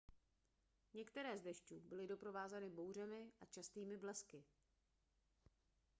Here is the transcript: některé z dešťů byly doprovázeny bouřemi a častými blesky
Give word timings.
některé 0.93 1.37
z 1.39 1.41
dešťů 1.41 1.79
byly 1.79 2.07
doprovázeny 2.07 2.69
bouřemi 2.69 3.31
a 3.41 3.45
častými 3.45 3.97
blesky 3.97 4.43